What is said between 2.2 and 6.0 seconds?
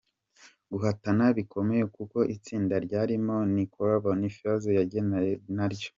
itsinda ryarimo Niccolo Bonifazio yagendanye naryo